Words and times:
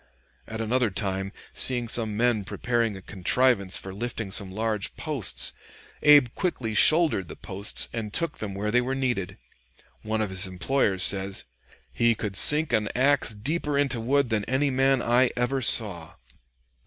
At 0.47 0.61
another 0.61 0.89
time, 0.89 1.31
seeing 1.53 1.87
some 1.87 2.17
men 2.17 2.43
preparing 2.43 2.97
a 2.97 3.03
contrivance 3.03 3.77
for 3.77 3.93
lifting 3.93 4.31
some 4.31 4.49
large 4.51 4.95
posts, 4.95 5.53
Abe 6.01 6.29
quickly 6.33 6.73
shouldered 6.73 7.27
the 7.27 7.35
posts 7.35 7.87
and 7.93 8.11
took 8.11 8.39
them 8.39 8.55
where 8.55 8.71
they 8.71 8.81
were 8.81 8.95
needed. 8.95 9.37
One 10.01 10.23
of 10.23 10.31
his 10.31 10.47
employers 10.47 11.03
says, 11.03 11.45
"He 11.93 12.15
could 12.15 12.35
sink 12.35 12.73
an 12.73 12.89
axe 12.95 13.35
deeper 13.35 13.77
into 13.77 14.01
wood 14.01 14.29
than 14.31 14.43
any 14.45 14.71
man 14.71 15.03
I 15.03 15.29
ever 15.37 15.61
saw." 15.61 16.15